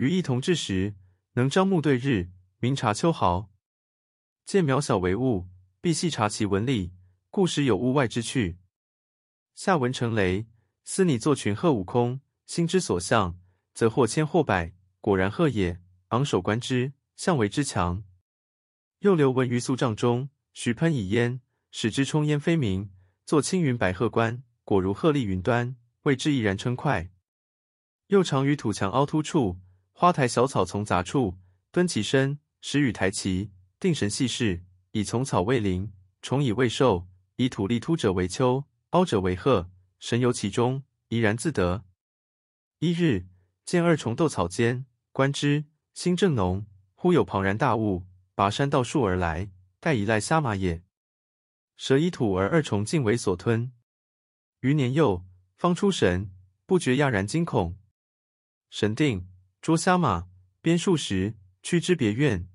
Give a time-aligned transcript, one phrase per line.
[0.00, 0.94] 于一同至时，
[1.34, 3.50] 能张目对日，明察秋毫。
[4.46, 5.50] 见渺小为物，
[5.82, 6.94] 必细察其纹理，
[7.28, 8.56] 故时有物外之趣。
[9.54, 10.46] 下文成雷，
[10.84, 13.38] 思拟作群鹤舞空，心之所向，
[13.74, 15.82] 则或千或百，果然鹤也。
[16.08, 18.02] 昂首观之，象为之强。
[19.00, 22.90] 又留文于素帐中，徐喷以烟，使之冲烟飞鸣，
[23.26, 27.10] 作青云白鹤观，果如鹤立云端，谓之毅然称快。
[28.06, 29.60] 又常于土墙凹凸处，
[30.00, 31.36] 花台小草丛杂处，
[31.70, 35.92] 蹲其身，时与台齐，定神细视，以丛草为林，
[36.22, 37.06] 虫蚁为兽，
[37.36, 41.84] 以土立凸者为丘，凹者为壑，神游其中，怡然自得。
[42.78, 43.26] 一日，
[43.66, 45.66] 见二虫斗草间，观之。
[45.92, 46.64] 心正浓，
[46.94, 50.82] 忽有庞然大物拔山倒树而来，盖一赖虾马也。
[51.76, 53.70] 蛇以土而二虫尽为所吞。
[54.60, 55.26] 余年幼，
[55.58, 56.32] 方出神，
[56.64, 57.76] 不觉讶然惊恐。
[58.70, 59.28] 神定，
[59.60, 60.26] 捉瞎马，
[60.62, 62.48] 编数十，去之别院，